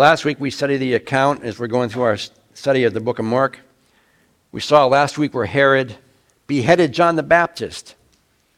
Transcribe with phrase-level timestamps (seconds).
[0.00, 2.16] Last week we studied the account as we're going through our
[2.54, 3.58] study of the book of Mark.
[4.50, 5.96] We saw last week where Herod
[6.46, 7.96] beheaded John the Baptist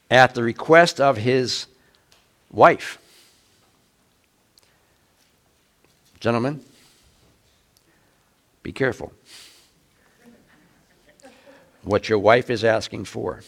[0.08, 1.66] at the request of his
[2.52, 2.96] wife.
[6.20, 6.60] Gentlemen,
[8.63, 9.13] be careful
[11.83, 13.43] what your wife is asking for.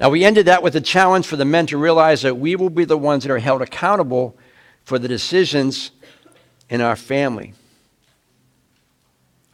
[0.00, 2.68] Now, we ended that with a challenge for the men to realize that we will
[2.68, 4.36] be the ones that are held accountable
[4.84, 5.90] for the decisions
[6.68, 7.54] in our family.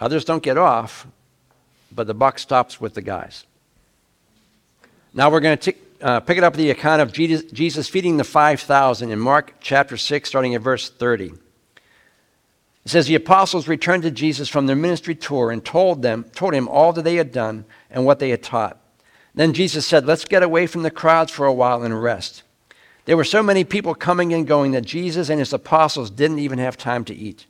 [0.00, 1.06] Others don't get off,
[1.92, 3.44] but the buck stops with the guys.
[5.12, 8.24] Now we're going to uh, pick it up the account of Jesus, Jesus feeding the
[8.24, 11.32] 5,000 in Mark chapter 6, starting at verse 30.
[12.84, 16.54] It says the apostles returned to Jesus from their ministry tour and told them told
[16.54, 18.78] him all that they had done and what they had taught.
[19.34, 22.42] Then Jesus said, "Let's get away from the crowds for a while and rest."
[23.04, 26.58] There were so many people coming and going that Jesus and his apostles didn't even
[26.58, 27.46] have time to eat.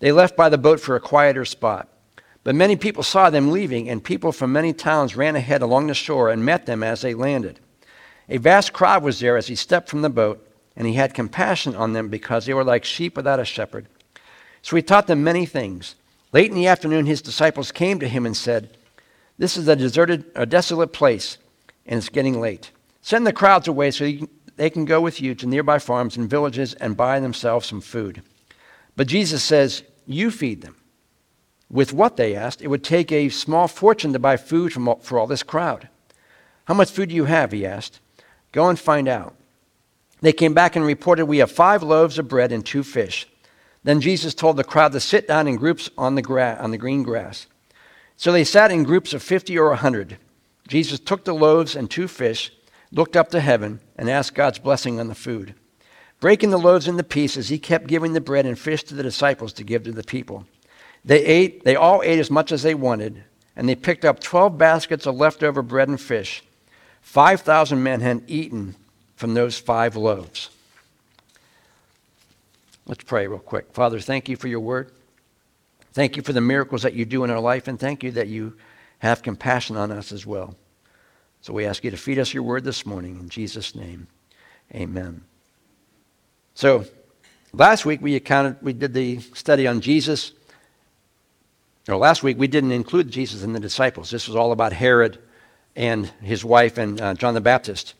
[0.00, 1.88] They left by the boat for a quieter spot.
[2.42, 5.94] But many people saw them leaving, and people from many towns ran ahead along the
[5.94, 7.60] shore and met them as they landed.
[8.28, 11.74] A vast crowd was there as he stepped from the boat, and he had compassion
[11.74, 13.86] on them because they were like sheep without a shepherd.
[14.62, 15.96] So he taught them many things.
[16.32, 18.76] Late in the afternoon, his disciples came to him and said,
[19.36, 21.38] This is a deserted, a desolate place,
[21.86, 22.70] and it's getting late.
[23.02, 24.10] Send the crowds away so
[24.60, 28.20] they can go with you to nearby farms and villages and buy themselves some food.
[28.94, 30.76] But Jesus says, You feed them.
[31.70, 35.18] With what they asked, it would take a small fortune to buy food all, for
[35.18, 35.88] all this crowd.
[36.66, 37.52] How much food do you have?
[37.52, 38.00] He asked.
[38.52, 39.34] Go and find out.
[40.20, 43.26] They came back and reported, We have five loaves of bread and two fish.
[43.82, 46.76] Then Jesus told the crowd to sit down in groups on the, gra- on the
[46.76, 47.46] green grass.
[48.18, 50.18] So they sat in groups of 50 or a 100.
[50.68, 52.52] Jesus took the loaves and two fish,
[52.92, 55.54] looked up to heaven, and asked God's blessing on the food.
[56.20, 59.52] Breaking the loaves into pieces, he kept giving the bread and fish to the disciples
[59.54, 60.46] to give to the people.
[61.04, 63.24] They ate, they all ate as much as they wanted,
[63.56, 66.42] and they picked up 12 baskets of leftover bread and fish.
[67.00, 68.76] 5,000 men had eaten
[69.16, 70.50] from those five loaves.
[72.86, 73.72] Let's pray real quick.
[73.72, 74.90] Father, thank you for your word.
[75.92, 78.28] Thank you for the miracles that you do in our life, and thank you that
[78.28, 78.56] you
[78.98, 80.54] have compassion on us as well.
[81.42, 83.18] So we ask you to feed us your word this morning.
[83.18, 84.08] In Jesus' name,
[84.74, 85.22] amen.
[86.54, 86.84] So
[87.54, 90.32] last week we accounted, we did the study on Jesus.
[91.88, 94.10] Or last week we didn't include Jesus and the disciples.
[94.10, 95.18] This was all about Herod
[95.74, 97.94] and his wife and uh, John the Baptist.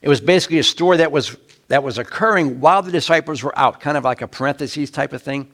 [0.00, 1.36] It was basically a story that was
[1.68, 5.22] that was occurring while the disciples were out, kind of like a parentheses type of
[5.22, 5.50] thing.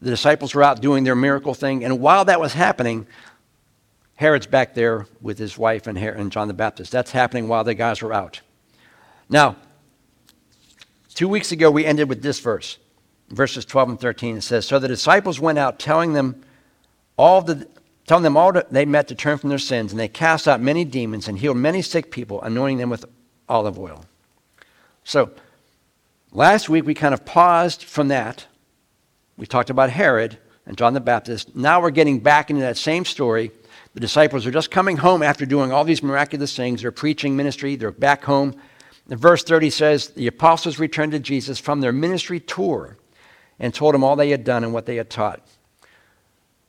[0.00, 3.06] The disciples were out doing their miracle thing, and while that was happening,
[4.18, 6.92] Herod's back there with his wife and, Herod, and John the Baptist.
[6.92, 8.40] That's happening while the guys were out.
[9.28, 9.56] Now,
[11.18, 12.78] Two weeks ago, we ended with this verse,
[13.30, 14.36] verses 12 and 13.
[14.36, 16.44] It says, So the disciples went out telling them
[17.16, 17.66] all the,
[18.06, 20.84] telling them all they met to turn from their sins, and they cast out many
[20.84, 23.04] demons and healed many sick people, anointing them with
[23.48, 24.04] olive oil.
[25.02, 25.32] So
[26.30, 28.46] last week we kind of paused from that.
[29.36, 31.56] We talked about Herod and John the Baptist.
[31.56, 33.50] Now we're getting back into that same story.
[33.94, 36.82] The disciples are just coming home after doing all these miraculous things.
[36.82, 38.54] They're preaching ministry, they're back home.
[39.08, 42.98] And verse 30 says, The apostles returned to Jesus from their ministry tour
[43.58, 45.40] and told him all they had done and what they had taught.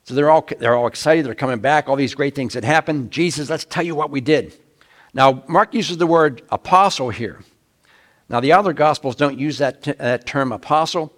[0.04, 1.24] So they're all, they're all excited.
[1.24, 1.88] They're coming back.
[1.88, 3.10] All these great things had happened.
[3.10, 4.58] Jesus, let's tell you what we did.
[5.12, 7.40] Now, Mark uses the word apostle here.
[8.28, 11.12] Now, the other gospels don't use that, t- that term apostle,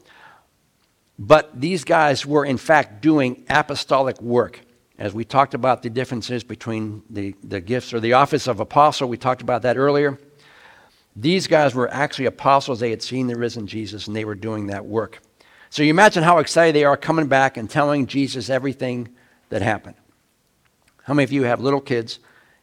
[1.18, 4.60] but these guys were, in fact, doing apostolic work.
[4.98, 9.08] As we talked about the differences between the, the gifts or the office of apostle,
[9.08, 10.18] we talked about that earlier.
[11.16, 12.80] These guys were actually apostles.
[12.80, 15.20] They had seen the risen Jesus and they were doing that work.
[15.70, 19.08] So you imagine how excited they are coming back and telling Jesus everything
[19.48, 19.96] that happened.
[21.04, 22.18] How many of you have little kids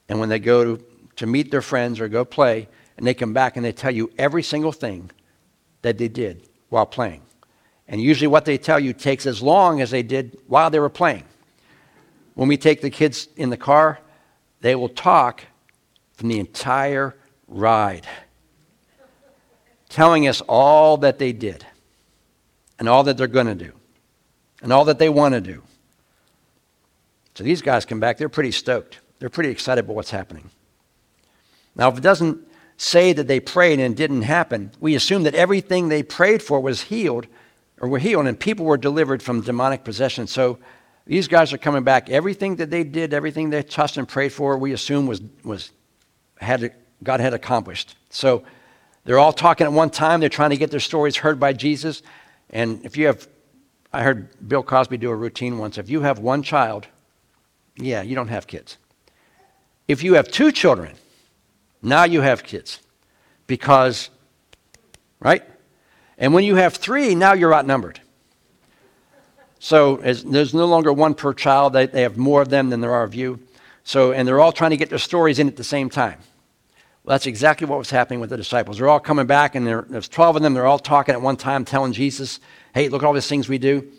[0.07, 0.85] and when they go to,
[1.17, 4.11] to meet their friends or go play and they come back and they tell you
[4.17, 5.11] every single thing
[5.81, 7.21] that they did while playing?
[7.87, 10.89] And usually what they tell you takes as long as they did while they were
[10.89, 11.23] playing.
[12.39, 13.99] When we take the kids in the car,
[14.61, 15.43] they will talk
[16.13, 17.17] from the entire
[17.49, 18.07] ride
[19.89, 21.65] telling us all that they did
[22.79, 23.73] and all that they're going to do
[24.61, 25.61] and all that they want to do.
[27.35, 28.99] So these guys come back, they're pretty stoked.
[29.19, 30.49] They're pretty excited about what's happening.
[31.75, 32.39] Now, if it doesn't
[32.77, 36.61] say that they prayed and it didn't happen, we assume that everything they prayed for
[36.61, 37.27] was healed
[37.81, 40.25] or were healed and people were delivered from demonic possession.
[40.25, 40.57] So
[41.09, 42.11] these guys are coming back.
[42.11, 45.71] Everything that they did, everything they touched and prayed for, we assume was, was
[46.37, 46.71] had
[47.01, 47.95] God had accomplished.
[48.11, 48.43] So
[49.05, 50.19] they're all talking at one time.
[50.19, 52.03] They're trying to get their stories heard by Jesus.
[52.51, 53.27] And if you have,
[53.91, 55.79] I heard Bill Cosby do a routine once.
[55.79, 56.85] If you have one child,
[57.75, 58.77] yeah, you don't have kids.
[59.87, 60.93] If you have two children,
[61.81, 62.81] now you have kids.
[63.47, 64.11] Because,
[65.19, 65.41] right?
[66.19, 67.99] And when you have three, now you're outnumbered.
[69.59, 71.73] So there's no longer one per child.
[71.73, 73.39] They, they have more of them than there are of you.
[73.83, 76.19] So, and they're all trying to get their stories in at the same time.
[77.03, 78.77] Well, that's exactly what was happening with the disciples.
[78.77, 80.53] They're all coming back, and there's 12 of them.
[80.53, 82.39] They're all talking at one time, telling Jesus,
[82.73, 83.89] hey, look at all these things we do.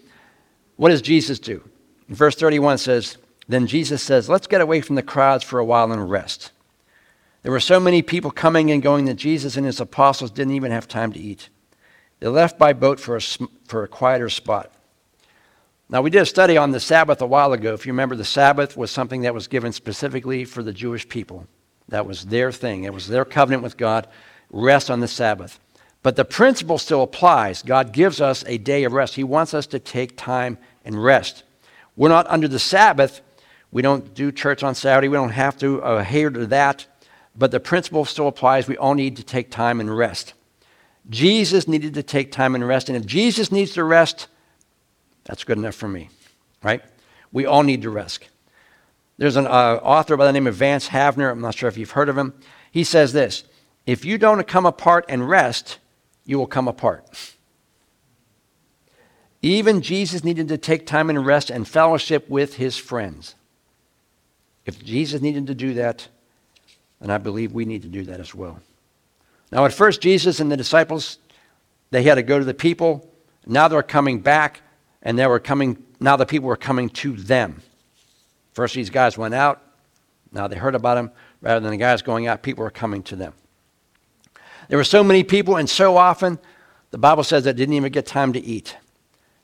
[0.77, 1.63] What does Jesus do?
[2.09, 3.19] Verse 31 says,
[3.49, 6.53] Then Jesus says, Let's get away from the crowds for a while and rest.
[7.43, 10.73] There were so many people coming and going that Jesus and his apostles didn't even
[10.73, 11.49] have time to eat.
[12.21, 13.21] They left by boat for a,
[13.67, 14.73] for a quieter spot.
[15.93, 17.75] Now, we did a study on the Sabbath a while ago.
[17.75, 21.49] If you remember, the Sabbath was something that was given specifically for the Jewish people.
[21.89, 24.07] That was their thing, it was their covenant with God,
[24.53, 25.59] rest on the Sabbath.
[26.05, 27.63] But the principle still applies.
[27.63, 29.17] God gives us a day of rest.
[29.17, 31.43] He wants us to take time and rest.
[31.97, 33.21] We're not under the Sabbath.
[33.73, 35.09] We don't do church on Saturday.
[35.09, 36.87] We don't have to uh, adhere to that.
[37.35, 38.69] But the principle still applies.
[38.69, 40.35] We all need to take time and rest.
[41.11, 42.89] Jesus needed to take time and rest.
[42.89, 44.29] And if Jesus needs to rest,
[45.31, 46.11] that's good enough for me,
[46.61, 46.83] right?
[47.31, 48.29] We all need to rest.
[49.17, 51.31] There's an uh, author by the name of Vance Havner.
[51.31, 52.35] I'm not sure if you've heard of him.
[52.73, 53.45] He says this
[53.87, 55.79] If you don't come apart and rest,
[56.25, 57.07] you will come apart.
[59.41, 63.37] Even Jesus needed to take time and rest and fellowship with his friends.
[64.67, 66.09] If Jesus needed to do that,
[67.01, 68.61] then I believe we need to do that as well.
[69.53, 71.19] Now, at first, Jesus and the disciples,
[71.93, 73.09] they had to go to the people.
[73.47, 74.63] Now they're coming back
[75.03, 77.63] and they were coming, now the people were coming to them.
[78.53, 79.63] First, these guys went out.
[80.33, 81.11] Now they heard about him.
[81.41, 83.33] Rather than the guys going out, people were coming to them.
[84.69, 86.39] There were so many people, and so often,
[86.91, 88.77] the Bible says they didn't even get time to eat.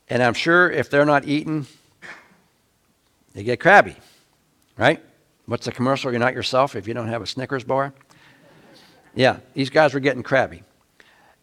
[0.08, 1.66] And I'm sure if they're not eating,
[3.32, 3.96] they get crabby,
[4.76, 5.02] right?
[5.46, 6.10] What's the commercial?
[6.10, 7.92] You're not yourself if you don't have a Snickers bar.
[9.14, 10.62] Yeah, these guys were getting crabby.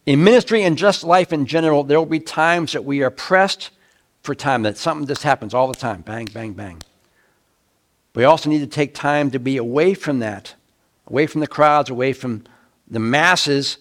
[0.06, 3.70] In ministry and just life in general, there will be times that we are pressed
[4.24, 6.82] for time, that something just happens all the time bang, bang, bang.
[8.14, 10.54] We also need to take time to be away from that,
[11.06, 12.44] away from the crowds, away from
[12.88, 13.78] the masses,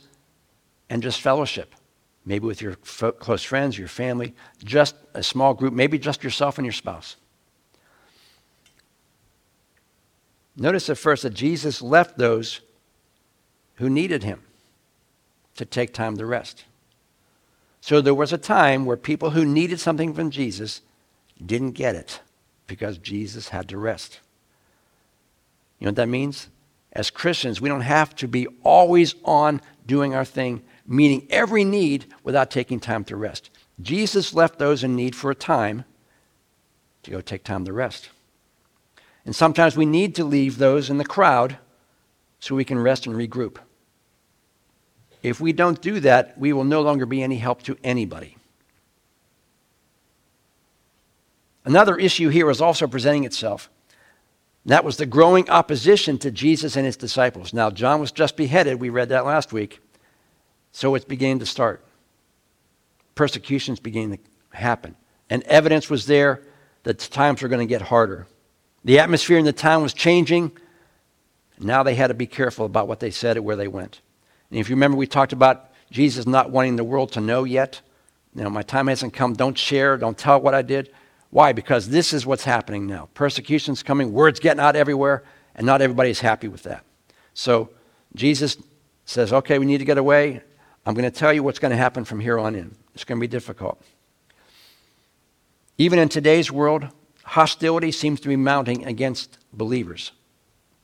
[0.89, 1.73] and just fellowship.
[2.25, 6.57] Maybe with your fo- close friends, your family, just a small group, maybe just yourself
[6.57, 7.15] and your spouse.
[10.57, 12.61] Notice at first that Jesus left those
[13.75, 14.43] who needed him
[15.55, 16.65] to take time to rest.
[17.83, 20.79] So there was a time where people who needed something from Jesus
[21.45, 22.21] didn't get it
[22.65, 24.21] because Jesus had to rest.
[25.79, 26.47] You know what that means?
[26.93, 32.05] As Christians, we don't have to be always on doing our thing, meeting every need
[32.23, 33.49] without taking time to rest.
[33.81, 35.83] Jesus left those in need for a time
[37.03, 38.11] to go take time to rest.
[39.25, 41.57] And sometimes we need to leave those in the crowd
[42.39, 43.57] so we can rest and regroup.
[45.23, 48.37] If we don't do that, we will no longer be any help to anybody.
[51.65, 53.69] Another issue here is also presenting itself.
[54.65, 57.53] That was the growing opposition to Jesus and his disciples.
[57.53, 58.81] Now, John was just beheaded.
[58.81, 59.79] We read that last week.
[60.73, 61.83] So it's beginning to start.
[63.15, 64.95] Persecutions beginning to happen.
[65.29, 66.41] And evidence was there
[66.83, 68.27] that times were going to get harder.
[68.83, 70.51] The atmosphere in the town was changing.
[71.59, 74.01] Now they had to be careful about what they said and where they went.
[74.53, 77.81] And if you remember, we talked about Jesus not wanting the world to know yet.
[78.35, 79.33] You know, my time hasn't come.
[79.33, 79.97] Don't share.
[79.97, 80.91] Don't tell what I did.
[81.31, 81.53] Why?
[81.53, 83.09] Because this is what's happening now.
[83.15, 85.23] Persecution's coming, word's getting out everywhere,
[85.55, 86.85] and not everybody's happy with that.
[87.33, 87.71] So
[88.13, 88.57] Jesus
[89.05, 90.43] says, okay, we need to get away.
[90.85, 92.75] I'm going to tell you what's going to happen from here on in.
[92.93, 93.81] It's going to be difficult.
[95.79, 96.89] Even in today's world,
[97.23, 100.11] hostility seems to be mounting against believers.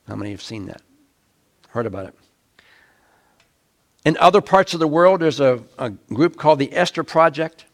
[0.08, 0.82] How many have seen that?
[1.68, 2.16] Heard about it?
[4.06, 7.66] In other parts of the world, there's a, a group called the Esther Project,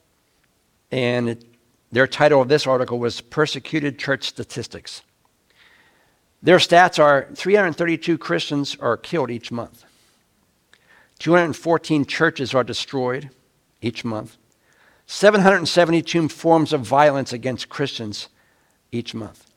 [0.91, 1.45] and it
[1.95, 5.01] their title of this article was Persecuted Church Statistics.
[6.43, 9.85] Their stats are 332 Christians are killed each month.
[11.19, 13.29] 214 churches are destroyed
[13.81, 14.35] each month.
[15.07, 18.27] 772 forms of violence against Christians
[18.91, 19.49] each month.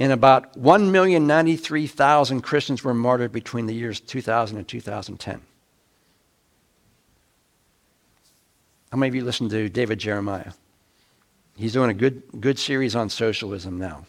[0.00, 5.42] And about 1,093,000 Christians were martyred between the years 2000 and 2010.
[8.92, 10.52] How many of you listened to David Jeremiah?
[11.56, 14.04] He's doing a good, good series on socialism now.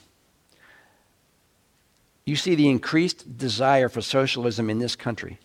[2.25, 5.39] You see the increased desire for socialism in this country.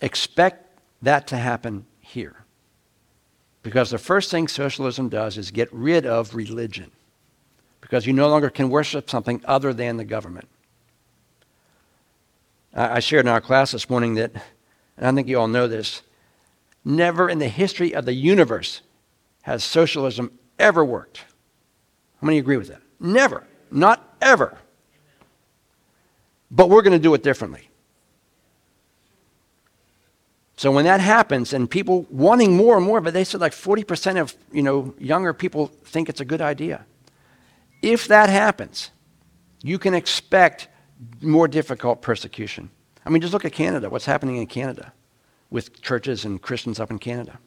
[0.00, 2.44] Expect that to happen here.
[3.62, 6.90] Because the first thing socialism does is get rid of religion.
[7.80, 10.48] Because you no longer can worship something other than the government.
[12.74, 14.32] I shared in our class this morning that,
[14.96, 16.02] and I think you all know this,
[16.84, 18.80] never in the history of the universe
[19.42, 21.18] has socialism ever worked.
[22.20, 22.82] How many agree with that?
[23.00, 23.46] Never.
[23.70, 24.56] Not ever.
[26.50, 27.68] But we're going to do it differently.
[30.56, 34.20] So when that happens and people wanting more and more, but they said like 40%
[34.20, 36.86] of you know, younger people think it's a good idea.
[37.82, 38.90] If that happens,
[39.62, 40.68] you can expect
[41.20, 42.70] more difficult persecution.
[43.04, 44.92] I mean, just look at Canada, what's happening in Canada
[45.50, 47.38] with churches and Christians up in Canada.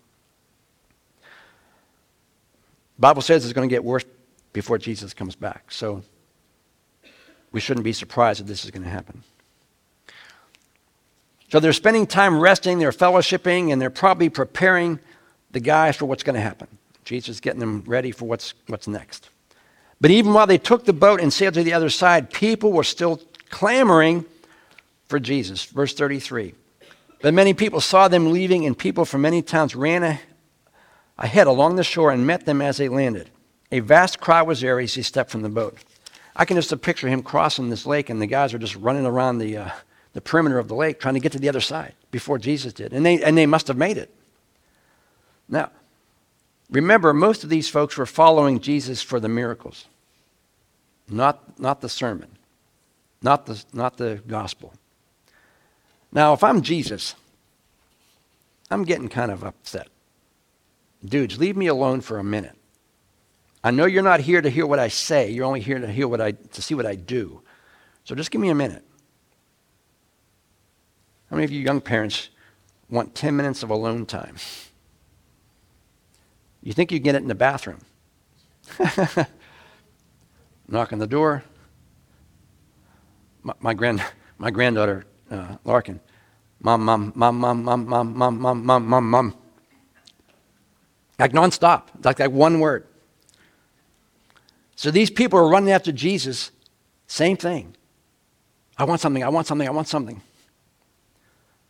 [2.99, 4.05] Bible says it's going to get worse
[4.53, 5.71] before Jesus comes back.
[5.71, 6.03] So
[7.51, 9.23] we shouldn't be surprised that this is going to happen.
[11.49, 14.99] So they're spending time resting, they're fellowshipping, and they're probably preparing
[15.51, 16.67] the guys for what's going to happen.
[17.05, 19.29] Jesus is getting them ready for what's, what's next.
[20.01, 22.83] But even while they took the boat and sailed to the other side, people were
[22.83, 24.25] still clamoring
[25.07, 25.65] for Jesus.
[25.65, 26.53] Verse 33.
[27.21, 30.19] But many people saw them leaving, and people from many towns ran
[31.17, 33.29] ahead along the shore and met them as they landed.
[33.71, 35.77] A vast crowd was there as he stepped from the boat.
[36.35, 39.39] I can just picture him crossing this lake, and the guys are just running around
[39.39, 39.69] the, uh,
[40.13, 42.93] the perimeter of the lake trying to get to the other side before Jesus did.
[42.93, 44.13] And they, and they must have made it.
[45.49, 45.71] Now,
[46.69, 49.85] remember, most of these folks were following Jesus for the miracles,
[51.09, 52.29] not, not the sermon,
[53.23, 54.73] not the, not the gospel.
[56.11, 57.15] Now, if I'm Jesus,
[58.69, 59.87] I'm getting kind of upset.
[61.03, 62.55] Dudes, leave me alone for a minute.
[63.63, 65.29] I know you're not here to hear what I say.
[65.29, 67.41] You're only here to hear what I to see what I do.
[68.03, 68.83] So just give me a minute.
[71.29, 72.29] How many of you young parents
[72.89, 74.37] want 10 minutes of alone time?
[76.63, 77.81] You think you get it in the bathroom.
[80.67, 81.43] Knock on the door.
[83.43, 84.03] My, my, grand,
[84.37, 85.99] my granddaughter, uh, Larkin,
[86.61, 89.33] mom, mom, mom, mom, mom, mom, mom, mom, mom, mom, mom.
[91.19, 92.85] Like nonstop, like that one word.
[94.75, 96.51] So these people are running after Jesus,
[97.07, 97.75] same thing.
[98.77, 100.21] I want something, I want something, I want something.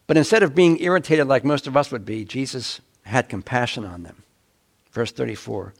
[0.07, 4.03] But instead of being irritated like most of us would be, Jesus had compassion on
[4.03, 4.23] them.
[4.91, 5.73] Verse 34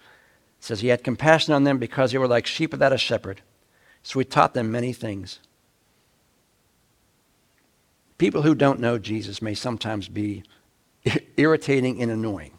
[0.60, 3.42] says, He had compassion on them because they were like sheep without a shepherd.
[4.04, 5.40] So He taught them many things.
[8.18, 10.44] People who don't know Jesus may sometimes be
[11.38, 12.58] irritating and annoying.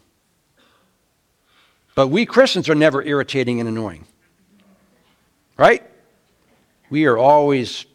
[1.95, 4.05] But we Christians are never irritating and annoying.
[5.57, 5.83] Right?
[6.89, 7.85] We are always.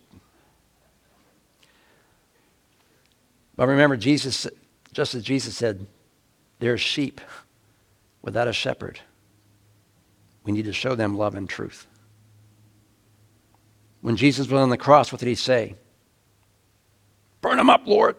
[3.56, 4.46] But remember, Jesus,
[4.92, 5.86] just as Jesus said,
[6.58, 7.20] they're sheep
[8.20, 9.00] without a shepherd.
[10.44, 11.86] We need to show them love and truth.
[14.02, 15.76] When Jesus was on the cross, what did he say?
[17.44, 18.16] Burn them up, Lord.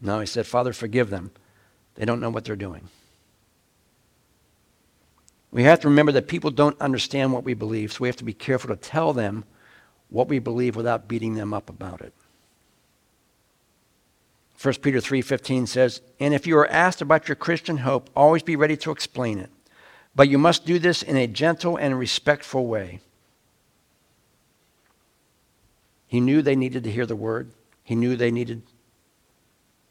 [0.00, 1.32] No, he said, Father, forgive them.
[1.96, 2.86] They don't know what they're doing.
[5.50, 8.24] We have to remember that people don't understand what we believe, so we have to
[8.24, 9.42] be careful to tell them
[10.08, 12.12] what we believe without beating them up about it.
[14.56, 18.54] 1 Peter 3:15 says, "And if you are asked about your Christian hope, always be
[18.54, 19.50] ready to explain it.
[20.14, 23.00] But you must do this in a gentle and respectful way."
[26.06, 27.50] He knew they needed to hear the word.
[27.84, 28.62] He knew they needed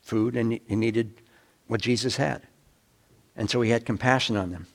[0.02, 1.22] food and he needed
[1.68, 2.42] what Jesus had.
[3.36, 4.68] And so he had compassion on them.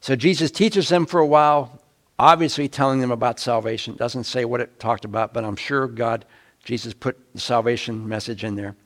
[0.00, 1.80] So Jesus teaches them for a while,
[2.18, 3.96] obviously telling them about salvation.
[3.96, 6.24] Doesn't say what it talked about, but I'm sure God,
[6.64, 8.76] Jesus put the salvation message in there.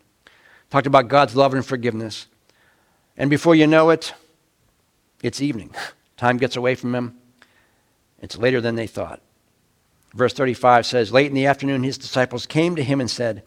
[0.71, 2.27] Talked about God's love and forgiveness.
[3.17, 4.13] And before you know it,
[5.23, 5.75] it's evening.
[6.17, 7.19] Time gets away from them.
[8.21, 9.21] It's later than they thought.
[10.19, 13.45] Verse 35 says, Late in the afternoon, his disciples came to him and said,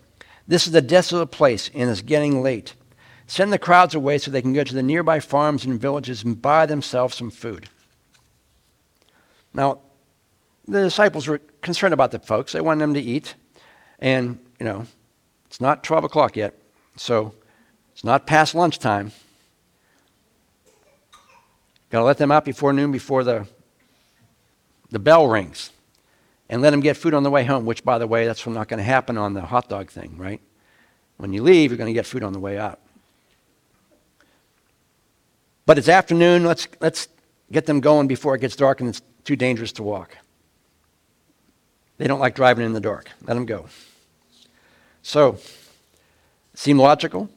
[0.48, 2.76] This is a desolate place, and it's getting late.
[3.28, 6.42] Send the crowds away so they can go to the nearby farms and villages and
[6.42, 7.68] buy themselves some food.
[9.54, 9.80] Now,
[10.66, 12.54] the disciples were concerned about the folks.
[12.54, 13.36] They wanted them to eat.
[14.00, 14.86] And, you know,
[15.48, 16.58] it's not 12 o'clock yet,
[16.96, 17.36] so
[17.92, 19.12] it's not past lunchtime.
[21.90, 23.46] Got to let them out before noon, before the,
[24.90, 25.72] the bell rings,
[26.52, 28.68] and let them get food on the way home, which, by the way, that's not
[28.68, 30.42] going to happen on the hot dog thing, right?
[31.16, 32.80] When you leave, you're going to get food on the way out.
[35.66, 36.44] But it's afternoon.
[36.44, 37.08] Let's, let's
[37.54, 40.18] get them going before it gets dark and it's too dangerous to walk.
[41.98, 43.10] They don't like driving in the dark.
[43.26, 43.68] Let them go.
[45.04, 45.38] So,
[46.54, 47.30] seem logical?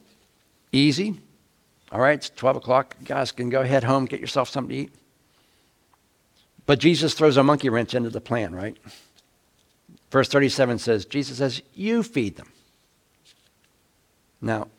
[0.73, 1.21] Easy.
[1.89, 2.97] All right, it's 12 o'clock.
[2.99, 4.91] You guys can go head home, get yourself something to eat.
[6.65, 8.75] But Jesus throws a monkey wrench into the plan, right?
[10.15, 12.49] Verse 37 says, Jesus says, You feed them.
[14.39, 14.69] Now,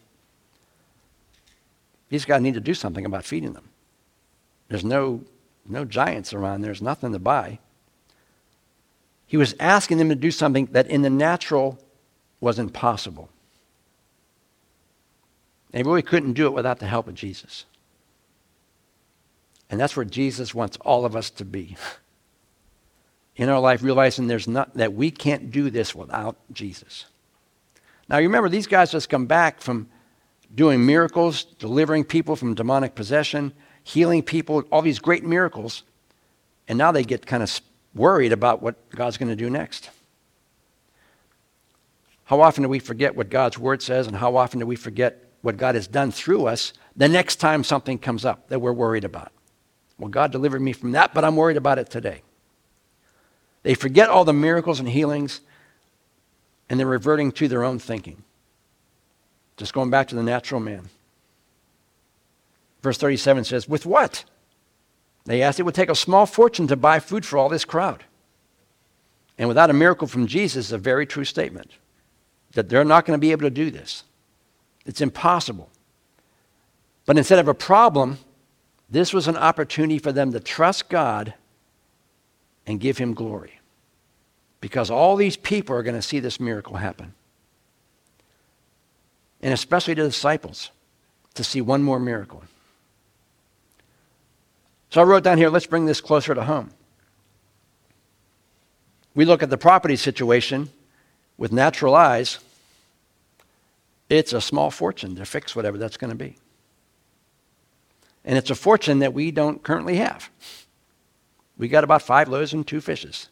[2.08, 3.68] these guys need to do something about feeding them.
[4.68, 5.24] There's no,
[5.66, 7.58] no giants around, there's nothing to buy.
[9.26, 11.78] He was asking them to do something that in the natural
[12.40, 13.28] was impossible.
[15.72, 17.66] They really couldn't do it without the help of Jesus.
[19.68, 21.76] And that's where Jesus wants all of us to be.
[23.36, 27.04] In our life, realizing there's not, that we can't do this without Jesus.
[28.08, 29.88] Now, you remember, these guys just come back from
[30.54, 33.52] doing miracles, delivering people from demonic possession,
[33.84, 35.82] healing people, all these great miracles.
[36.66, 37.60] And now they get kind of
[37.94, 39.90] worried about what God's going to do next.
[42.24, 45.22] How often do we forget what God's word says, and how often do we forget
[45.42, 49.04] what God has done through us the next time something comes up that we're worried
[49.04, 49.30] about?
[49.98, 52.22] Well, God delivered me from that, but I'm worried about it today.
[53.66, 55.40] They forget all the miracles and healings,
[56.70, 58.22] and they're reverting to their own thinking.
[59.56, 60.88] Just going back to the natural man.
[62.80, 64.24] Verse 37 says, With what?
[65.24, 68.04] They asked, It would take a small fortune to buy food for all this crowd.
[69.36, 71.72] And without a miracle from Jesus, a very true statement
[72.52, 74.04] that they're not going to be able to do this.
[74.84, 75.70] It's impossible.
[77.04, 78.18] But instead of a problem,
[78.88, 81.34] this was an opportunity for them to trust God
[82.64, 83.55] and give Him glory.
[84.66, 87.14] Because all these people are going to see this miracle happen.
[89.40, 90.72] And especially the disciples
[91.34, 92.42] to see one more miracle.
[94.90, 96.70] So I wrote down here, let's bring this closer to home.
[99.14, 100.68] We look at the property situation
[101.36, 102.40] with natural eyes,
[104.10, 106.38] it's a small fortune to fix whatever that's going to be.
[108.24, 110.28] And it's a fortune that we don't currently have.
[111.56, 113.28] We got about five loaves and two fishes.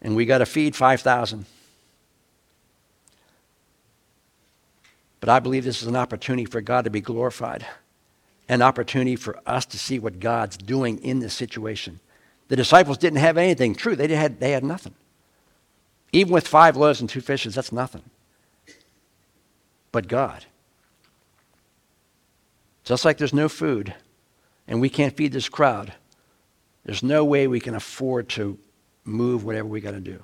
[0.00, 1.44] And we got to feed 5,000.
[5.20, 7.66] But I believe this is an opportunity for God to be glorified,
[8.48, 12.00] an opportunity for us to see what God's doing in this situation.
[12.48, 13.74] The disciples didn't have anything.
[13.74, 14.94] True, they had, they had nothing.
[16.12, 18.02] Even with five loaves and two fishes, that's nothing.
[19.92, 20.44] But God.
[22.84, 23.94] Just like there's no food
[24.66, 25.92] and we can't feed this crowd,
[26.84, 28.58] there's no way we can afford to
[29.08, 30.22] move whatever we got to do.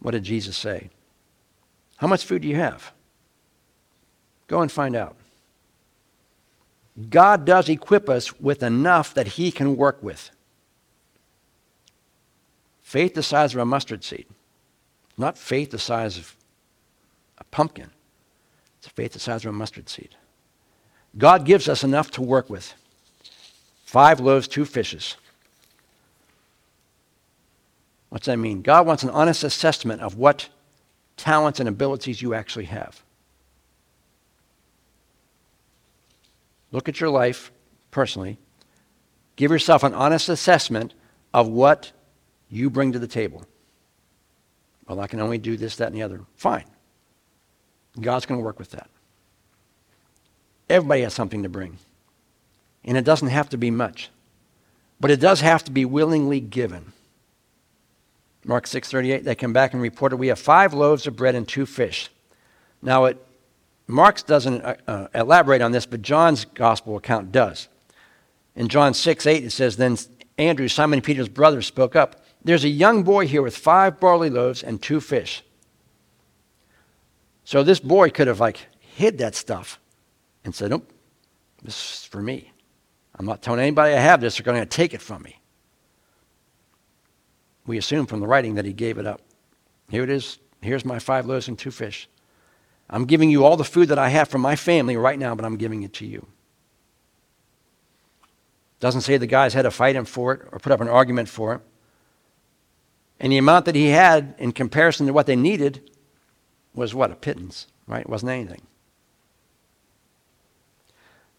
[0.00, 0.90] What did Jesus say?
[1.96, 2.92] How much food do you have?
[4.46, 5.16] Go and find out.
[7.10, 10.30] God does equip us with enough that He can work with.
[12.82, 14.26] Faith the size of a mustard seed,
[15.16, 16.36] not faith the size of
[17.38, 17.90] a pumpkin.
[18.78, 20.14] It's faith the size of a mustard seed.
[21.16, 22.74] God gives us enough to work with
[23.84, 25.16] five loaves, two fishes.
[28.14, 28.62] What's that mean?
[28.62, 30.48] God wants an honest assessment of what
[31.16, 33.02] talents and abilities you actually have.
[36.70, 37.50] Look at your life
[37.90, 38.38] personally.
[39.34, 40.94] Give yourself an honest assessment
[41.32, 41.90] of what
[42.48, 43.44] you bring to the table.
[44.86, 46.20] Well, I can only do this, that, and the other.
[46.36, 46.66] Fine.
[48.00, 48.88] God's going to work with that.
[50.70, 51.78] Everybody has something to bring.
[52.84, 54.08] And it doesn't have to be much.
[55.00, 56.92] But it does have to be willingly given.
[58.44, 61.66] Mark 6:38 they come back and reported we have 5 loaves of bread and 2
[61.66, 62.10] fish.
[62.82, 63.24] Now it
[63.86, 67.68] Mark's doesn't uh, uh, elaborate on this, but John's gospel account does.
[68.56, 69.98] In John 6:8, it says, Then
[70.38, 72.24] Andrew, Simon Peter's brother, spoke up.
[72.42, 75.42] There's a young boy here with five barley loaves and two fish.
[77.44, 79.78] So this boy could have like hid that stuff
[80.44, 80.90] and said, Nope,
[81.62, 82.52] this is for me.
[83.16, 85.40] I'm not telling anybody I have this, they're going to take it from me.
[87.66, 89.20] We assume from the writing that he gave it up.
[89.88, 90.38] Here it is.
[90.60, 92.08] Here's my five loaves and two fish.
[92.88, 95.44] I'm giving you all the food that I have from my family right now, but
[95.44, 96.26] I'm giving it to you.
[98.80, 101.28] Doesn't say the guys had to fight him for it or put up an argument
[101.28, 101.60] for it.
[103.18, 105.90] And the amount that he had in comparison to what they needed
[106.74, 107.10] was what?
[107.10, 108.02] A pittance, right?
[108.02, 108.62] It wasn't anything.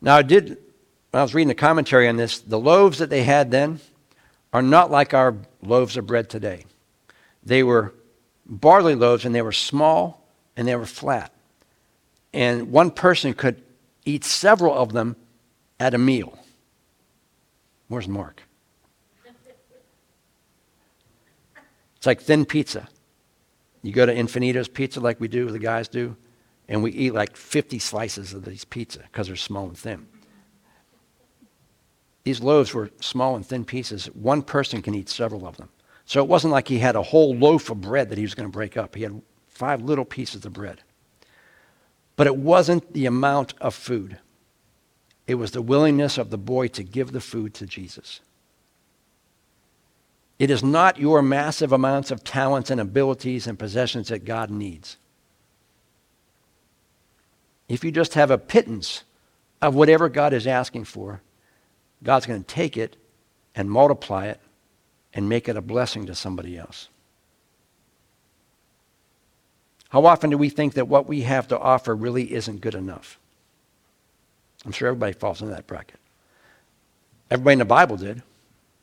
[0.01, 0.49] Now, I did,
[1.11, 3.79] when I was reading the commentary on this, the loaves that they had then
[4.55, 6.63] are not like our loaves of bread today.
[7.43, 7.93] They were
[8.45, 11.33] barley loaves and they were small and they were flat.
[12.31, 13.61] And one person could
[14.05, 15.17] eat several of them
[15.77, 16.39] at a meal.
[17.89, 18.43] Where's Mark?
[21.97, 22.87] It's like thin pizza.
[23.83, 26.15] You go to Infinito's Pizza like we do, the guys do,
[26.69, 30.07] and we eat like 50 slices of these pizza because they're small and thin.
[32.25, 34.07] These loaves were small and thin pieces.
[34.07, 35.69] One person can eat several of them.
[36.05, 38.49] So it wasn't like he had a whole loaf of bread that he was going
[38.49, 38.95] to break up.
[38.95, 40.81] He had five little pieces of bread.
[42.15, 44.19] But it wasn't the amount of food,
[45.27, 48.21] it was the willingness of the boy to give the food to Jesus.
[50.37, 54.97] It is not your massive amounts of talents and abilities and possessions that God needs.
[57.69, 59.03] If you just have a pittance
[59.61, 61.21] of whatever God is asking for,
[62.03, 62.97] God's going to take it
[63.55, 64.39] and multiply it
[65.13, 66.89] and make it a blessing to somebody else.
[69.89, 73.17] How often do we think that what we have to offer really isn't good enough?
[74.65, 75.99] I'm sure everybody falls into that bracket.
[77.31, 78.21] Everybody in the Bible did.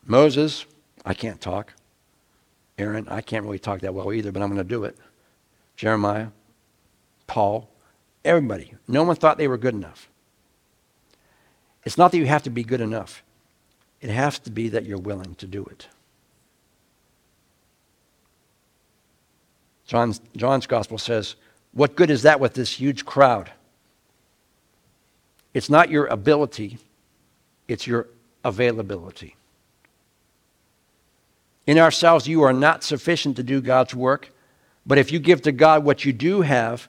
[0.07, 0.65] Moses,
[1.05, 1.75] I can't talk.
[2.79, 4.97] Aaron, I can't really talk that well either, but I'm going to do it.
[5.77, 6.29] Jeremiah,
[7.27, 7.69] Paul,
[8.25, 8.75] everybody.
[8.89, 10.09] No one thought they were good enough.
[11.85, 13.23] It's not that you have to be good enough,
[14.01, 15.89] it has to be that you're willing to do it.
[19.87, 21.37] John's, John's gospel says,
[21.73, 23.51] What good is that with this huge crowd?
[25.55, 26.79] It's not your ability,
[27.69, 28.09] it's your
[28.45, 29.37] availability.
[31.67, 34.31] In ourselves, you are not sufficient to do God's work.
[34.85, 36.89] But if you give to God what you do have,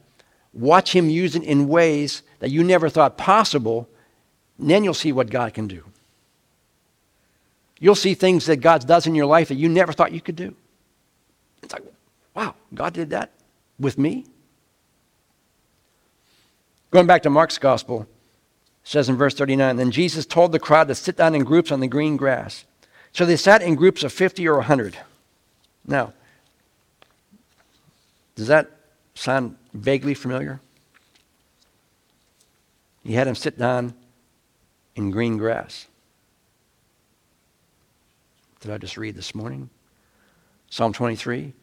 [0.53, 3.87] watch Him use it in ways that you never thought possible,
[4.69, 5.83] then you'll see what God can do.
[7.79, 10.35] You'll see things that God does in your life that you never thought you could
[10.35, 10.55] do.
[11.61, 11.83] It's like,
[12.33, 13.31] wow, God did that
[13.79, 14.25] with me?
[16.91, 18.07] Going back to Mark's gospel,
[18.83, 21.79] says in verse 39 Then Jesus told the crowd to sit down in groups on
[21.79, 22.65] the green grass.
[23.11, 24.97] So they sat in groups of 50 or 100.
[25.85, 26.13] Now,
[28.35, 28.71] does that
[29.13, 30.59] sound vaguely familiar?
[33.03, 33.93] He had them sit down
[34.95, 35.87] in green grass.
[38.59, 39.69] Did I just read this morning?
[40.69, 41.53] Psalm 23.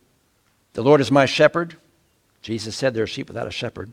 [0.75, 1.77] The Lord is my shepherd.
[2.43, 3.93] Jesus said there are sheep without a shepherd.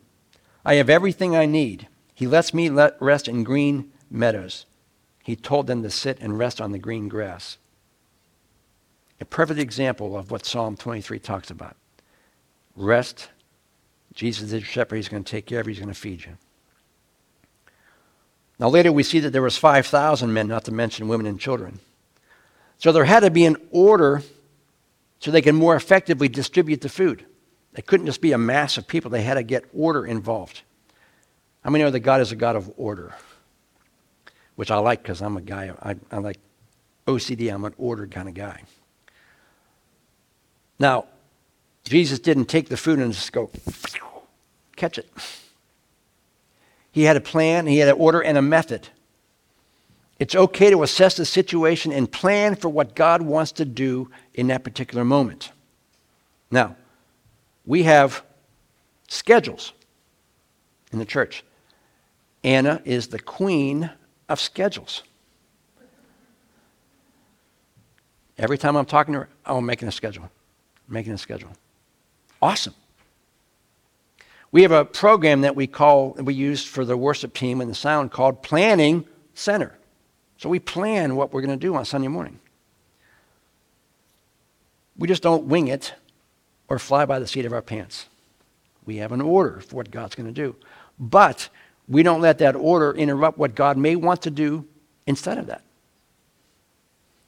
[0.65, 1.87] I have everything I need.
[2.13, 4.65] He lets me let rest in green meadows.
[5.23, 7.57] He told them to sit and rest on the green grass.
[9.19, 11.75] A perfect example of what Psalm 23 talks about.
[12.75, 13.29] Rest.
[14.13, 14.97] Jesus is your shepherd.
[14.97, 15.73] He's going to take care of you.
[15.73, 16.37] He's going to feed you.
[18.59, 21.79] Now, later we see that there was 5,000 men, not to mention women and children.
[22.79, 24.23] So there had to be an order
[25.19, 27.25] so they could more effectively distribute the food.
[27.73, 30.61] They couldn't just be a mass of people, they had to get order involved.
[31.63, 33.15] How many know that God is a God of order?
[34.55, 36.39] Which I like because I'm a guy, I, I like
[37.05, 38.63] OCD, I'm an ordered kind of guy.
[40.79, 41.05] Now,
[41.83, 43.49] Jesus didn't take the food and just go
[44.75, 45.09] catch it.
[46.97, 48.89] He had a plan, he had an order and a method.
[50.17, 54.47] It's okay to assess the situation and plan for what God wants to do in
[54.47, 55.51] that particular moment.
[56.49, 56.75] Now,
[57.67, 58.23] we have
[59.09, 59.73] schedules
[60.91, 61.43] in the church.
[62.43, 63.91] Anna is the queen
[64.27, 65.03] of schedules.
[68.39, 70.23] Every time I'm talking to her, oh, I'm making a schedule.
[70.23, 71.51] I'm making a schedule.
[72.41, 72.73] Awesome.
[74.51, 77.75] We have a program that we call, we use for the worship team and the
[77.75, 79.77] sound called Planning Center.
[80.37, 82.39] So we plan what we're going to do on Sunday morning.
[84.97, 85.93] We just don't wing it
[86.67, 88.07] or fly by the seat of our pants.
[88.85, 90.55] We have an order for what God's going to do.
[90.99, 91.49] But
[91.87, 94.65] we don't let that order interrupt what God may want to do
[95.05, 95.61] instead of that.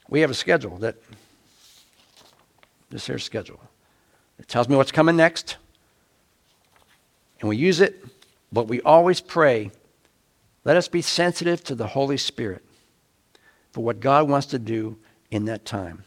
[0.08, 0.96] We have a schedule that,
[2.90, 3.60] this here schedule.
[4.40, 5.58] It tells me what's coming next,
[7.40, 8.04] and we use it,
[8.52, 9.72] but we always pray
[10.66, 12.64] let us be sensitive to the Holy Spirit
[13.72, 14.98] for what God wants to do
[15.32, 16.04] in that time.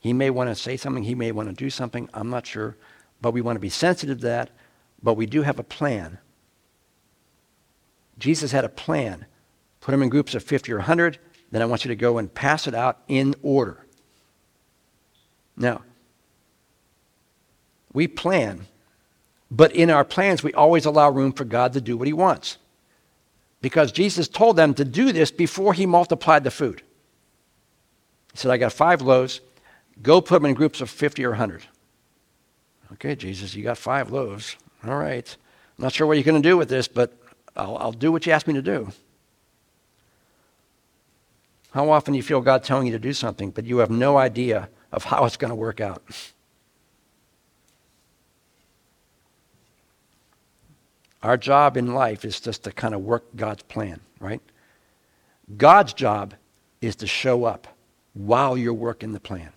[0.00, 2.76] He may want to say something, he may want to do something, I'm not sure,
[3.20, 4.50] but we want to be sensitive to that,
[5.02, 6.18] but we do have a plan.
[8.18, 9.26] Jesus had a plan.
[9.80, 11.18] Put them in groups of 50 or 100,
[11.50, 13.86] then I want you to go and pass it out in order.
[15.56, 15.82] Now,
[17.92, 18.66] we plan,
[19.50, 22.58] but in our plans, we always allow room for God to do what he wants
[23.60, 26.82] because Jesus told them to do this before he multiplied the food.
[28.32, 29.40] He said, I got five loaves.
[30.02, 31.64] Go put them in groups of 50 or 100.
[32.92, 34.56] Okay, Jesus, you got five loaves.
[34.86, 35.36] All right.
[35.78, 37.16] I'm not sure what you're going to do with this, but
[37.56, 38.92] I'll, I'll do what you asked me to do.
[41.70, 44.16] How often do you feel God telling you to do something, but you have no
[44.16, 46.02] idea of how it's going to work out?
[51.26, 54.40] Our job in life is just to kind of work God's plan, right?
[55.56, 56.34] God's job
[56.80, 57.66] is to show up
[58.14, 59.50] while you're working the plan.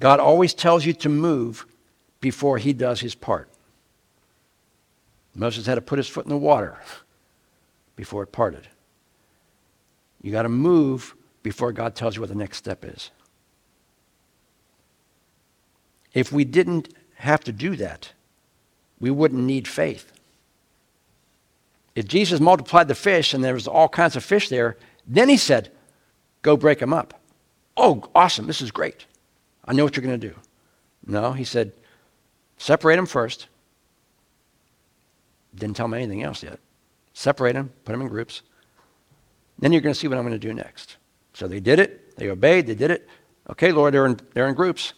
[0.00, 1.64] God always tells you to move
[2.20, 3.48] before he does his part.
[5.32, 6.76] Moses had to put his foot in the water
[7.94, 8.66] before it parted.
[10.22, 13.12] You got to move before God tells you what the next step is.
[16.12, 18.10] If we didn't have to do that,
[19.00, 20.12] we wouldn't need faith.
[21.94, 25.36] If Jesus multiplied the fish and there was all kinds of fish there, then he
[25.36, 25.70] said,
[26.42, 27.20] Go break them up.
[27.76, 28.46] Oh, awesome.
[28.46, 29.06] This is great.
[29.64, 30.34] I know what you're going to do.
[31.06, 31.72] No, he said,
[32.58, 33.48] Separate them first.
[35.54, 36.58] Didn't tell me anything else yet.
[37.12, 38.42] Separate them, put them in groups.
[39.58, 40.96] Then you're going to see what I'm going to do next.
[41.34, 42.16] So they did it.
[42.16, 42.66] They obeyed.
[42.66, 43.08] They did it.
[43.50, 44.94] Okay, Lord, they're in, they're in groups.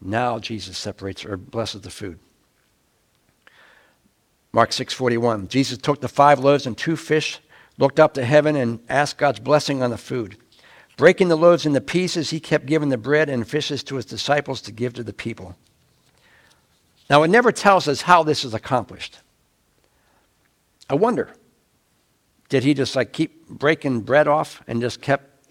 [0.00, 2.18] Now Jesus separates or blesses the food.
[4.54, 5.48] Mark 6:41.
[5.48, 7.40] Jesus took the five loaves and two fish,
[7.76, 10.36] looked up to heaven and asked God's blessing on the food.
[10.96, 14.60] Breaking the loaves into pieces, he kept giving the bread and fishes to his disciples
[14.60, 15.56] to give to the people.
[17.10, 19.18] Now, it never tells us how this is accomplished.
[20.88, 21.34] I wonder,
[22.48, 25.48] did he just like keep breaking bread off and just kept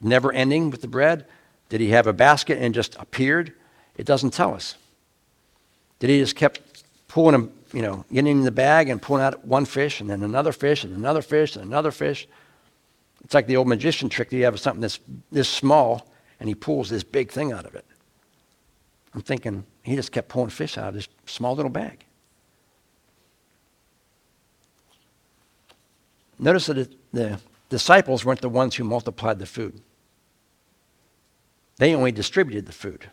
[0.00, 1.26] never ending with the bread?
[1.68, 3.54] Did he have a basket and just appeared?
[3.96, 4.76] It doesn't tell us.
[5.98, 9.44] Did he just kept pulling them, you know, getting in the bag and pulling out
[9.44, 12.28] one fish and then another fish and another fish and another fish?
[13.24, 14.30] It's like the old magician trick.
[14.30, 15.00] That you have something that's
[15.30, 17.84] this small and he pulls this big thing out of it.
[19.14, 22.04] I'm thinking he just kept pulling fish out of this small little bag.
[26.38, 29.80] Notice that the disciples weren't the ones who multiplied the food.
[31.78, 33.10] They only distributed the food.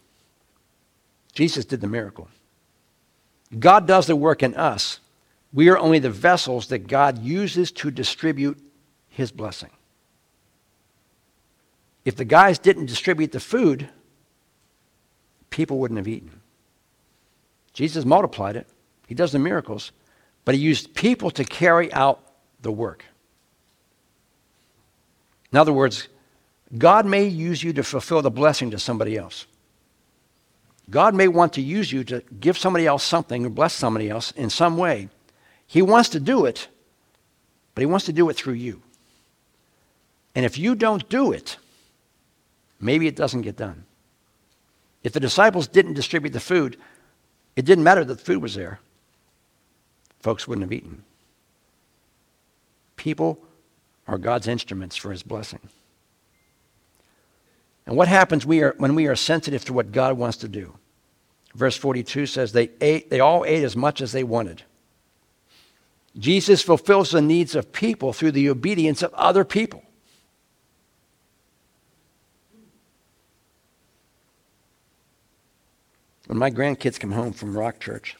[1.33, 2.29] Jesus did the miracle.
[3.57, 4.99] God does the work in us.
[5.53, 8.59] We are only the vessels that God uses to distribute
[9.07, 9.69] his blessing.
[12.03, 13.89] If the guys didn't distribute the food,
[15.49, 16.41] people wouldn't have eaten.
[17.73, 18.67] Jesus multiplied it,
[19.07, 19.91] he does the miracles,
[20.43, 22.21] but he used people to carry out
[22.61, 23.05] the work.
[25.51, 26.07] In other words,
[26.77, 29.45] God may use you to fulfill the blessing to somebody else.
[30.89, 34.31] God may want to use you to give somebody else something or bless somebody else
[34.31, 35.09] in some way.
[35.65, 36.67] He wants to do it,
[37.73, 38.81] but He wants to do it through you.
[40.35, 41.57] And if you don't do it,
[42.79, 43.85] maybe it doesn't get done.
[45.03, 46.77] If the disciples didn't distribute the food,
[47.55, 48.79] it didn't matter that the food was there.
[50.19, 51.03] Folks wouldn't have eaten.
[52.95, 53.39] People
[54.07, 55.59] are God's instruments for His blessing.
[57.85, 60.77] And what happens we are, when we are sensitive to what God wants to do?
[61.53, 64.63] Verse 42 says they, ate, they all ate as much as they wanted.
[66.17, 69.83] Jesus fulfills the needs of people through the obedience of other people.
[76.27, 78.17] When my grandkids come home from Rock Church,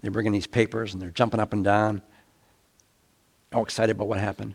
[0.00, 2.02] they're bringing these papers and they're jumping up and down,
[3.52, 4.54] all excited about what happened.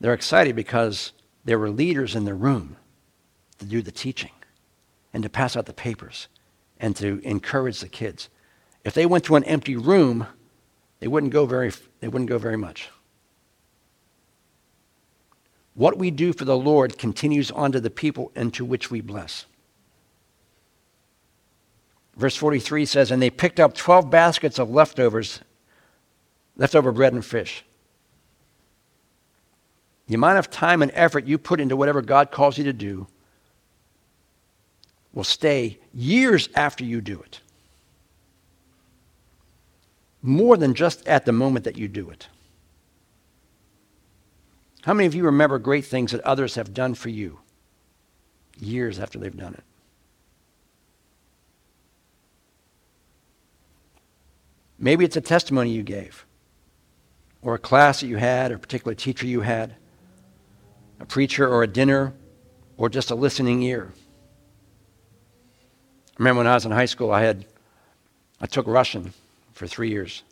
[0.00, 1.12] They're excited because
[1.46, 2.76] there were leaders in the room
[3.58, 4.32] to do the teaching
[5.14, 6.28] and to pass out the papers
[6.78, 8.28] and to encourage the kids.
[8.84, 10.26] If they went to an empty room,
[10.98, 12.90] they wouldn't go very, they wouldn't go very much.
[15.74, 19.46] What we do for the Lord continues on to the people into which we bless.
[22.16, 25.40] Verse 43 says, And they picked up 12 baskets of leftovers,
[26.56, 27.62] leftover bread and fish.
[30.06, 33.08] The amount of time and effort you put into whatever God calls you to do
[35.12, 37.40] will stay years after you do it.
[40.22, 42.28] More than just at the moment that you do it.
[44.82, 47.40] How many of you remember great things that others have done for you
[48.58, 49.64] years after they've done it?
[54.78, 56.26] Maybe it's a testimony you gave,
[57.40, 59.74] or a class that you had, or a particular teacher you had
[61.00, 62.12] a preacher or a dinner
[62.76, 63.92] or just a listening ear.
[66.10, 67.44] I remember when I was in high school, I had
[68.40, 69.12] I took Russian
[69.52, 70.22] for three years.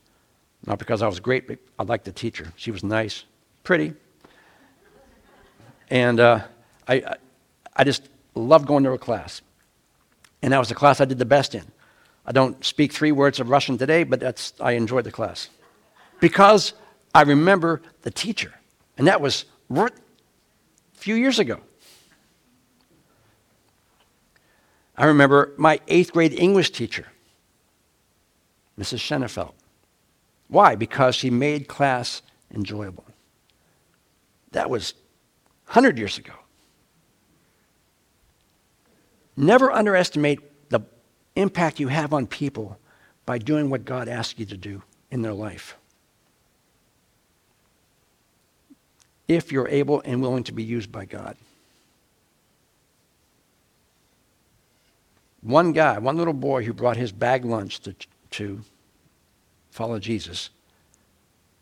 [0.67, 2.53] Not because I was great, but I liked the teacher.
[2.57, 3.25] She was nice,
[3.65, 3.95] pretty.
[5.91, 6.41] And uh,
[6.89, 7.17] I,
[7.77, 9.43] I just loved going to her class.
[10.43, 11.65] And that was the class I did the best in.
[12.27, 15.51] I don't speak three words of Russian today, but that's, I enjoyed the class.
[16.21, 16.73] Because
[17.15, 18.55] I remember the teacher.
[18.97, 19.45] And that was
[21.05, 21.61] few years ago.
[24.97, 27.09] I remember my eighth grade English teacher.
[28.81, 29.01] Mrs.
[29.01, 29.53] Schenefeld.
[30.49, 30.77] Why?
[30.77, 32.23] Because she made class
[32.55, 33.05] enjoyable.
[34.53, 34.95] That was
[35.67, 36.33] 100 years ago.
[39.37, 40.81] Never underestimate the
[41.37, 42.79] impact you have on people
[43.27, 45.77] by doing what God asks you to do in their life.
[49.27, 51.37] If you're able and willing to be used by God.
[55.43, 57.95] One guy, one little boy who brought his bag lunch to,
[58.33, 58.63] to
[59.71, 60.49] follow Jesus,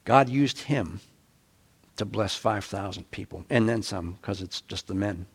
[0.05, 1.01] God used him
[1.96, 5.27] to bless 5,000 people, and then some, because it's just the men.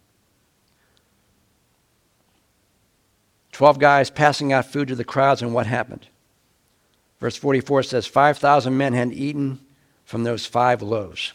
[3.51, 6.07] Twelve guys passing out food to the crowds, and what happened?
[7.19, 9.59] Verse 44 says, 5,000 men had eaten
[10.05, 11.33] from those five loaves.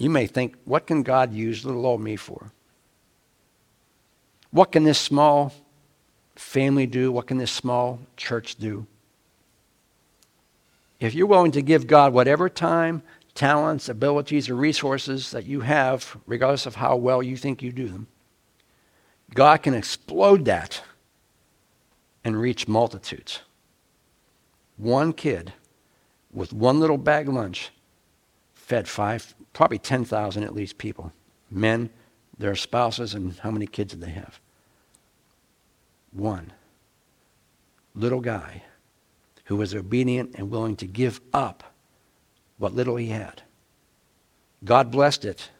[0.00, 2.52] You may think, what can God use little old me for?
[4.50, 5.52] What can this small
[6.34, 7.12] family do?
[7.12, 8.86] What can this small church do?
[11.00, 13.02] If you're willing to give God whatever time,
[13.34, 17.86] talents, abilities, or resources that you have, regardless of how well you think you do
[17.86, 18.06] them,
[19.34, 20.82] God can explode that
[22.24, 23.40] and reach multitudes.
[24.78, 25.52] One kid
[26.32, 27.70] with one little bag lunch
[28.70, 31.12] fed five, probably 10,000 at least people
[31.50, 31.90] men,
[32.38, 34.38] their spouses, and how many kids did they have?
[36.12, 36.52] One.
[37.96, 38.62] Little guy
[39.46, 41.74] who was obedient and willing to give up
[42.58, 43.42] what little he had.
[44.64, 45.50] God blessed it.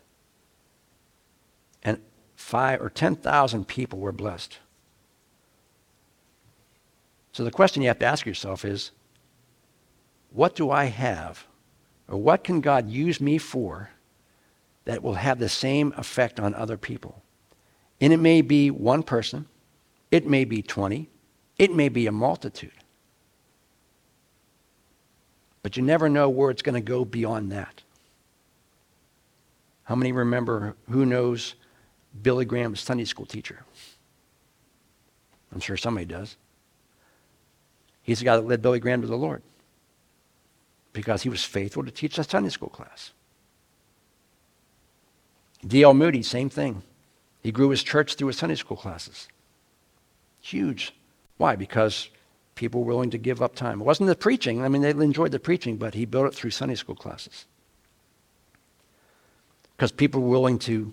[1.83, 2.01] And
[2.37, 4.61] five or 10,000 people were blessed.
[7.33, 8.93] So the question you have to ask yourself is
[10.31, 11.49] what do I have,
[12.11, 13.91] or what can God use me for
[14.85, 17.23] that will have the same effect on other people?
[18.01, 19.47] And it may be one person,
[20.11, 21.09] it may be 20,
[21.57, 22.73] it may be a multitude.
[25.63, 27.83] But you never know where it's going to go beyond that.
[29.85, 31.55] How many remember who knows
[32.23, 33.63] Billy Graham's Sunday school teacher?
[35.53, 36.37] I'm sure somebody does.
[38.03, 39.43] He's the guy that led Billy Graham to the Lord
[40.93, 43.13] because he was faithful to teach a Sunday school class.
[45.67, 45.95] D.L.
[45.95, 46.83] Moody, same thing.
[47.43, 49.29] He grew his church through his Sunday school classes.
[50.41, 50.95] Huge.
[51.37, 51.57] Why?
[51.57, 52.09] Because
[52.55, 53.81] people were willing to give up time.
[53.81, 54.63] It wasn't the preaching.
[54.63, 57.47] I mean, they enjoyed the preaching, but he built it through Sunday school classes.
[59.77, 60.93] Because people were willing to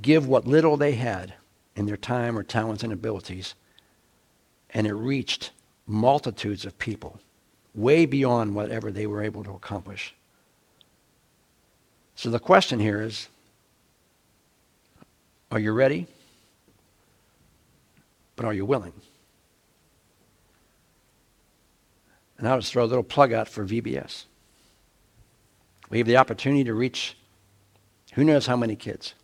[0.00, 1.34] give what little they had
[1.76, 3.54] in their time or talents and abilities,
[4.70, 5.50] and it reached
[5.86, 7.20] multitudes of people,
[7.74, 10.14] way beyond whatever they were able to accomplish.
[12.14, 13.28] So the question here is
[15.50, 16.06] are you ready?
[18.36, 18.94] But are you willing?
[22.38, 24.24] And I would throw a little plug out for VBS.
[25.90, 27.16] We have the opportunity to reach
[28.14, 29.14] who knows how many kids.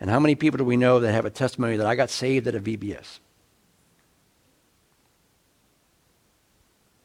[0.00, 2.46] And how many people do we know that have a testimony that I got saved
[2.46, 3.18] at a VBS?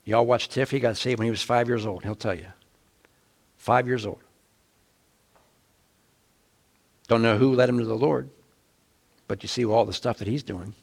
[0.09, 0.71] Y'all watch Tiff.
[0.71, 2.03] He got saved when he was five years old.
[2.03, 2.47] He'll tell you.
[3.57, 4.21] Five years old.
[7.07, 8.29] Don't know who led him to the Lord,
[9.27, 10.73] but you see all the stuff that he's doing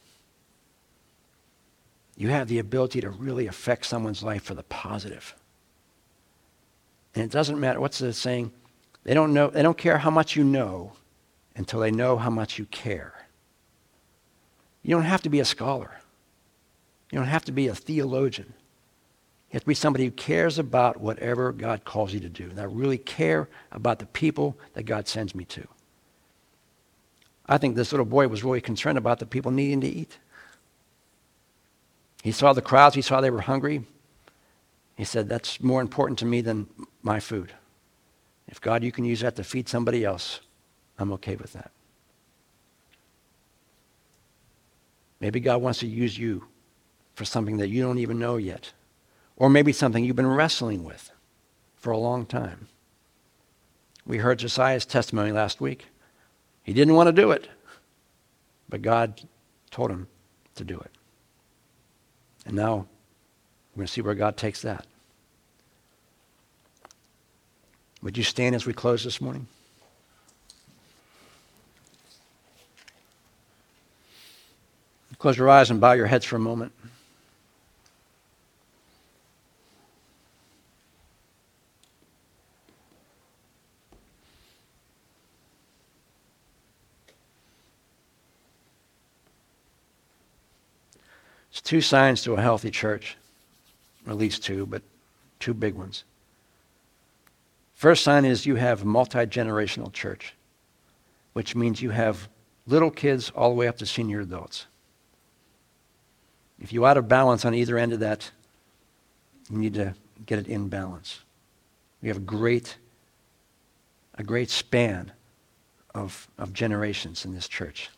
[2.16, 5.34] you have the ability to really affect someone's life for the positive.
[7.14, 8.52] And it doesn't matter what's the saying?
[9.04, 10.92] They don't know they don't care how much you know
[11.54, 13.26] until they know how much you care.
[14.82, 16.00] You don't have to be a scholar.
[17.12, 18.54] You don't have to be a theologian.
[19.56, 22.50] You have to be somebody who cares about whatever God calls you to do.
[22.50, 25.66] And I really care about the people that God sends me to.
[27.46, 30.18] I think this little boy was really concerned about the people needing to eat.
[32.22, 33.84] He saw the crowds, he saw they were hungry.
[34.94, 36.68] He said, That's more important to me than
[37.02, 37.54] my food.
[38.48, 40.40] If God, you can use that to feed somebody else,
[40.98, 41.70] I'm okay with that.
[45.18, 46.46] Maybe God wants to use you
[47.14, 48.74] for something that you don't even know yet.
[49.36, 51.10] Or maybe something you've been wrestling with
[51.76, 52.68] for a long time.
[54.06, 55.86] We heard Josiah's testimony last week.
[56.62, 57.48] He didn't want to do it,
[58.68, 59.20] but God
[59.70, 60.08] told him
[60.54, 60.90] to do it.
[62.46, 62.86] And now
[63.74, 64.86] we're going to see where God takes that.
[68.02, 69.46] Would you stand as we close this morning?
[75.18, 76.72] Close your eyes and bow your heads for a moment.
[91.50, 93.18] It's two signs to a healthy church,
[94.06, 94.80] at least two, but
[95.38, 96.04] two big ones.
[97.74, 100.34] First sign is you have multi generational church,
[101.34, 102.30] which means you have
[102.66, 104.64] little kids all the way up to senior adults.
[106.58, 108.30] If you're out of balance on either end of that,
[109.50, 111.20] you need to get it in balance.
[112.00, 112.78] We have a great,
[114.14, 115.12] a great span
[115.94, 117.90] of, of generations in this church.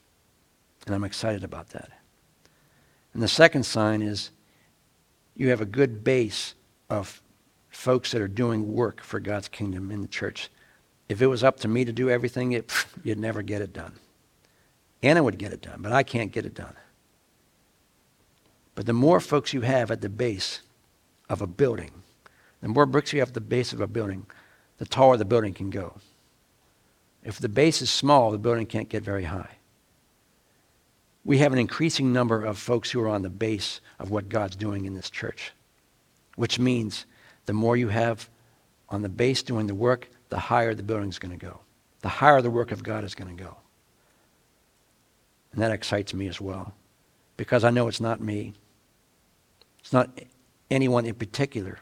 [0.86, 1.97] And I'm excited about that.
[3.18, 4.30] And the second sign is
[5.34, 6.54] you have a good base
[6.88, 7.20] of
[7.68, 10.50] folks that are doing work for God's kingdom in the church.
[11.08, 13.94] If it was up to me to do everything, it, you'd never get it done.
[15.02, 16.76] Anna would get it done, but I can't get it done.
[18.76, 20.60] But the more folks you have at the base
[21.28, 21.90] of a building,
[22.60, 24.26] the more bricks you have at the base of a building,
[24.76, 25.96] the taller the building can go.
[27.24, 29.57] If the base is small, the building can't get very high.
[31.28, 34.56] We have an increasing number of folks who are on the base of what God's
[34.56, 35.52] doing in this church,
[36.36, 37.04] which means
[37.44, 38.30] the more you have
[38.88, 41.60] on the base doing the work, the higher the building's going to go.
[42.00, 43.58] The higher the work of God is going to go.
[45.52, 46.72] And that excites me as well
[47.36, 48.54] because I know it's not me.
[49.80, 50.08] It's not
[50.70, 51.78] anyone in particular.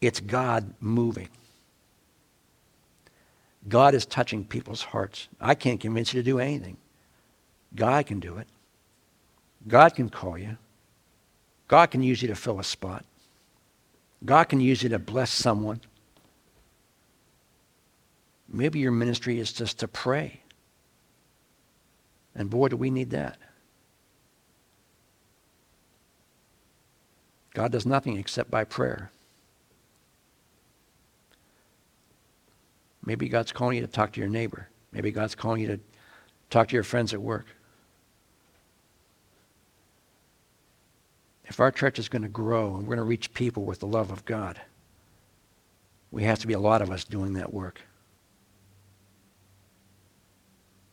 [0.00, 1.28] It's God moving.
[3.68, 5.28] God is touching people's hearts.
[5.40, 6.76] I can't convince you to do anything.
[7.74, 8.48] God can do it.
[9.66, 10.56] God can call you.
[11.68, 13.04] God can use you to fill a spot.
[14.24, 15.80] God can use you to bless someone.
[18.48, 20.40] Maybe your ministry is just to pray.
[22.34, 23.38] And boy, do we need that.
[27.54, 29.10] God does nothing except by prayer.
[33.04, 34.68] Maybe God's calling you to talk to your neighbor.
[34.92, 35.80] Maybe God's calling you to
[36.48, 37.46] talk to your friends at work.
[41.50, 43.86] If our church is going to grow and we're going to reach people with the
[43.86, 44.60] love of God,
[46.12, 47.80] we have to be a lot of us doing that work.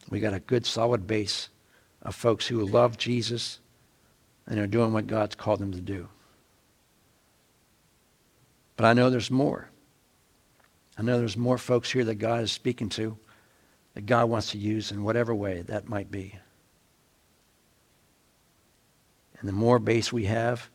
[0.09, 1.49] We got a good solid base
[2.01, 3.59] of folks who love Jesus
[4.47, 6.09] and are doing what God's called them to do.
[8.77, 9.69] But I know there's more.
[10.97, 13.15] I know there's more folks here that God is speaking to,
[13.93, 16.39] that God wants to use in whatever way that might be.
[19.39, 20.69] And the more base we have,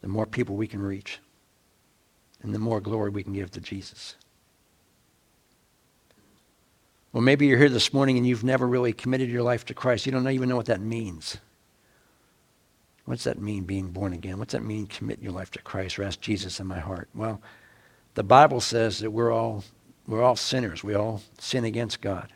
[0.00, 1.18] the more people we can reach.
[2.42, 4.16] And the more glory we can give to Jesus.
[7.12, 10.04] Well, maybe you're here this morning and you've never really committed your life to Christ.
[10.04, 11.38] You don't even know what that means.
[13.04, 14.38] What's that mean, being born again?
[14.38, 17.08] What's that mean, commit your life to Christ or ask Jesus in my heart?
[17.14, 17.40] Well,
[18.14, 19.64] the Bible says that we're all,
[20.06, 20.82] we're all sinners.
[20.82, 22.32] We all sin against God.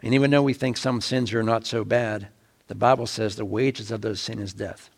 [0.00, 2.28] And even though we think some sins are not so bad,
[2.66, 4.90] the Bible says the wages of those sin is death.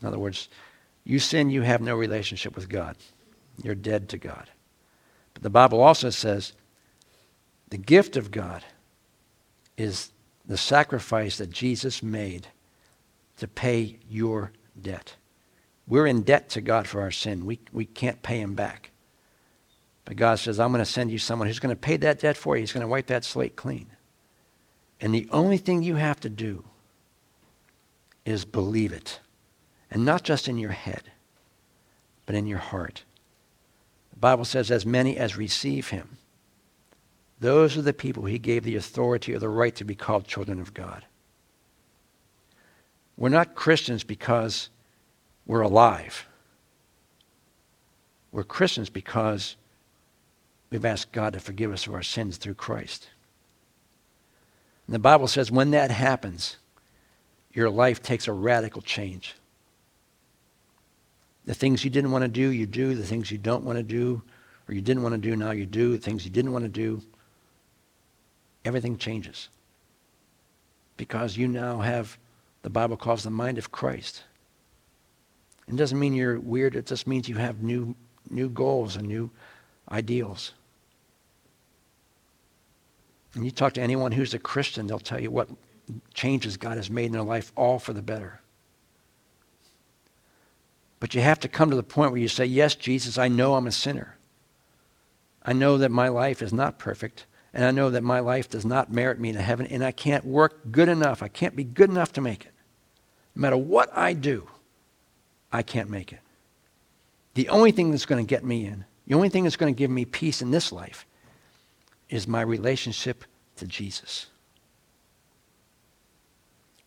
[0.00, 0.48] In other words,
[1.04, 2.96] you sin, you have no relationship with God.
[3.62, 4.48] You're dead to God.
[5.32, 6.52] But the Bible also says
[7.70, 8.64] the gift of God
[9.76, 10.12] is
[10.46, 12.48] the sacrifice that Jesus made
[13.38, 15.16] to pay your debt.
[15.86, 17.44] We're in debt to God for our sin.
[17.44, 18.90] We, we can't pay him back.
[20.04, 22.36] But God says, I'm going to send you someone who's going to pay that debt
[22.36, 22.60] for you.
[22.60, 23.86] He's going to wipe that slate clean.
[25.00, 26.64] And the only thing you have to do
[28.24, 29.20] is believe it.
[29.90, 31.02] And not just in your head,
[32.26, 33.04] but in your heart.
[34.12, 36.18] The Bible says, as many as receive him,
[37.40, 40.60] those are the people he gave the authority or the right to be called children
[40.60, 41.04] of God.
[43.16, 44.70] We're not Christians because
[45.46, 46.26] we're alive.
[48.32, 49.56] We're Christians because
[50.70, 53.08] we've asked God to forgive us of our sins through Christ.
[54.86, 56.56] And the Bible says when that happens,
[57.54, 59.34] your life takes a radical change.
[61.46, 62.94] The things you didn't want to do, you do.
[62.94, 64.22] The things you don't want to do,
[64.68, 65.92] or you didn't want to do, now you do.
[65.92, 67.00] The things you didn't want to do,
[68.64, 69.48] everything changes.
[70.96, 72.18] Because you now have,
[72.62, 74.24] the Bible calls the mind of Christ.
[75.68, 77.94] It doesn't mean you're weird, it just means you have new,
[78.30, 79.30] new goals and new
[79.90, 80.52] ideals.
[83.34, 85.48] And you talk to anyone who's a Christian, they'll tell you what
[86.12, 88.40] changes God has made in their life, all for the better.
[91.00, 93.54] But you have to come to the point where you say, Yes, Jesus, I know
[93.54, 94.16] I'm a sinner.
[95.42, 97.26] I know that my life is not perfect.
[97.54, 100.24] And I know that my life does not merit me to heaven, and I can't
[100.24, 101.22] work good enough.
[101.22, 102.52] I can't be good enough to make it.
[103.36, 104.48] No matter what I do,
[105.52, 106.18] I can't make it.
[107.34, 109.78] The only thing that's going to get me in, the only thing that's going to
[109.78, 111.06] give me peace in this life,
[112.08, 113.24] is my relationship
[113.56, 114.26] to Jesus.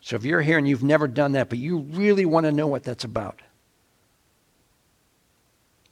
[0.08, 2.66] So if you're here and you've never done that, but you really want to know
[2.66, 3.42] what that's about,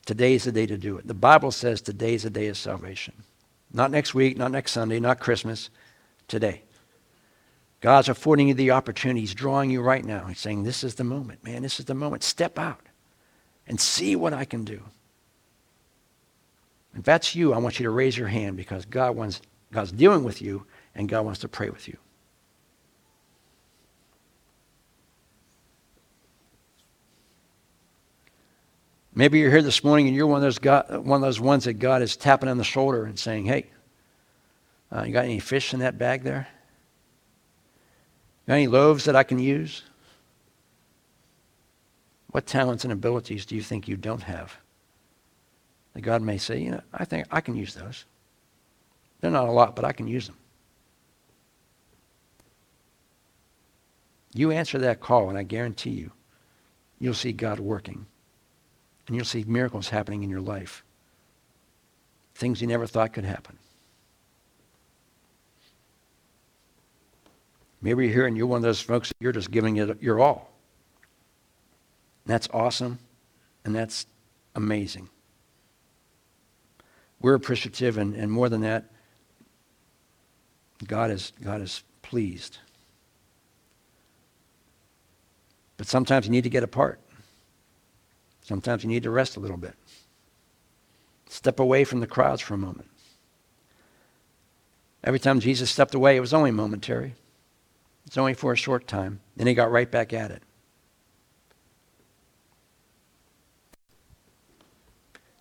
[0.06, 1.06] today's the day to do it.
[1.06, 3.14] The Bible says today's the day of salvation.
[3.74, 5.70] Not next week, not next Sunday, not Christmas,
[6.30, 6.62] today.
[7.82, 9.20] God's affording you the opportunity.
[9.20, 10.28] He's drawing you right now.
[10.28, 11.62] He's saying, This is the moment, man.
[11.62, 12.24] This is the moment.
[12.24, 12.86] Step out
[13.68, 14.82] and see what I can do.
[16.96, 19.42] If that's you, I want you to raise your hand because God wants,
[19.74, 21.98] God's dealing with you and God wants to pray with you.
[29.18, 31.64] Maybe you're here this morning and you're one of those, God, one of those ones
[31.64, 33.68] that God is tapping on the shoulder and saying, Hey,
[34.92, 36.48] uh, you got any fish in that bag there?
[38.46, 39.84] Got any loaves that I can use?
[42.32, 44.58] What talents and abilities do you think you don't have?
[45.94, 48.04] That God may say, you know, I think I can use those.
[49.22, 50.36] They're not a lot, but I can use them.
[54.34, 56.12] You answer that call, and I guarantee you,
[57.00, 58.06] you'll see God working.
[59.08, 60.84] And you'll see miracles happening in your life.
[62.34, 63.58] Things you never thought could happen.
[67.82, 70.20] Maybe you're here and you're one of those folks that you're just giving it your
[70.20, 70.52] all.
[72.26, 72.98] And That's awesome,
[73.64, 74.08] and that's
[74.56, 75.10] amazing.
[77.22, 78.86] We're appreciative, and, and more than that,
[80.88, 82.58] God is, God is pleased.
[85.78, 87.00] But sometimes you need to get apart.
[88.46, 89.74] Sometimes you need to rest a little bit.
[91.28, 92.88] Step away from the crowds for a moment.
[95.04, 97.16] Every time Jesus stepped away, it was only momentary.
[98.06, 99.20] It's only for a short time.
[99.36, 100.44] Then he got right back at it.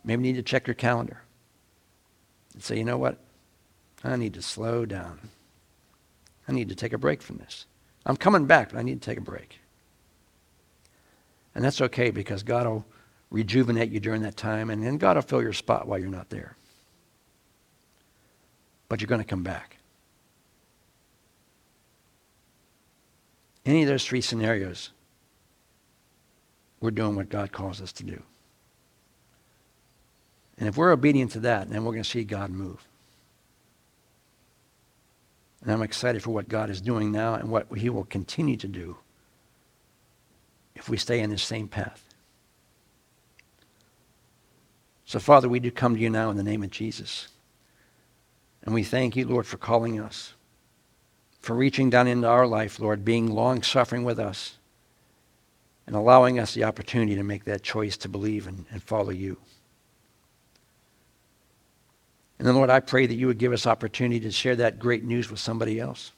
[0.03, 1.21] Maybe you need to check your calendar
[2.55, 3.19] and say, you know what?
[4.03, 5.29] I need to slow down.
[6.49, 7.67] I need to take a break from this.
[8.07, 9.61] I'm coming back, but I need to take a break.
[11.55, 12.87] And that's okay because God will
[13.35, 16.31] rejuvenate you during that time, and then God will fill your spot while you're not
[16.31, 16.57] there.
[18.89, 19.79] But you're going to come back.
[23.67, 24.91] Any of those three scenarios,
[26.81, 28.23] we're doing what God calls us to do.
[30.57, 32.87] And if we're obedient to that, then we're going to see God move.
[35.63, 38.69] And I'm excited for what God is doing now and what he will continue to
[38.69, 38.99] do
[40.77, 42.14] if we stay in the same path.
[45.05, 47.29] So, Father, we do come to you now in the name of Jesus.
[48.63, 50.35] And we thank you, Lord, for calling us,
[51.41, 54.57] for reaching down into our life, Lord, being long suffering with us,
[55.87, 59.37] and allowing us the opportunity to make that choice to believe and, and follow you.
[62.39, 65.05] And then, Lord, I pray that you would give us opportunity to share that great
[65.05, 66.13] news with somebody else.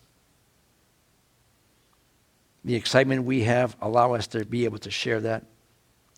[2.64, 5.44] The excitement we have, allow us to be able to share that.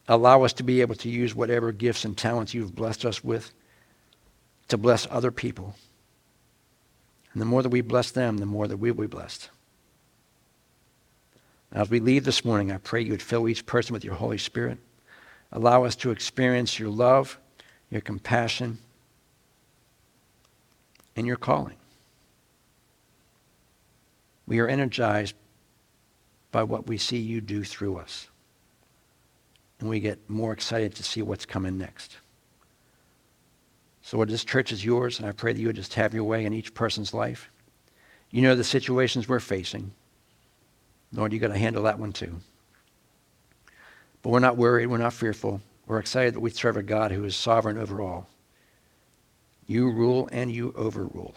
[0.09, 3.53] Allow us to be able to use whatever gifts and talents you've blessed us with
[4.69, 5.77] to bless other people.
[7.33, 9.51] And the more that we bless them, the more that we'll be blessed.
[11.71, 14.39] As we leave this morning, I pray you would fill each person with your Holy
[14.39, 14.79] Spirit.
[15.53, 17.39] Allow us to experience your love,
[17.91, 18.79] your compassion,
[21.15, 21.77] and your calling.
[24.47, 25.35] We are energized
[26.51, 28.28] by what we see you do through us.
[29.81, 32.17] And we get more excited to see what's coming next.
[34.03, 36.25] So, Lord, this church is yours, and I pray that you would just have your
[36.25, 37.51] way in each person's life.
[38.31, 39.93] You know the situations we're facing.
[41.13, 42.37] Lord, you got to handle that one too.
[44.23, 45.61] But we're not worried, we're not fearful.
[45.87, 48.29] We're excited that we serve a God who is sovereign over all.
[49.67, 51.35] You rule and you overrule.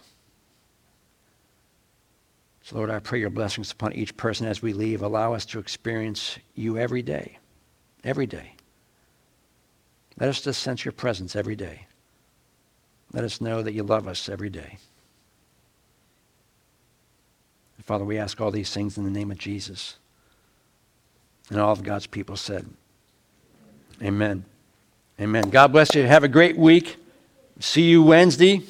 [2.63, 5.01] So, Lord, I pray your blessings upon each person as we leave.
[5.01, 7.37] Allow us to experience you every day.
[8.03, 8.53] Every day.
[10.19, 11.87] Let us just sense your presence every day.
[13.13, 14.77] Let us know that you love us every day.
[17.83, 19.97] Father, we ask all these things in the name of Jesus.
[21.49, 22.65] And all of God's people said,
[24.01, 24.45] Amen.
[25.19, 25.49] Amen.
[25.49, 26.03] God bless you.
[26.03, 26.97] Have a great week.
[27.59, 28.61] See you Wednesday.